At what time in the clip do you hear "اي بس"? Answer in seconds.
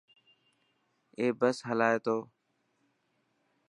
1.17-1.57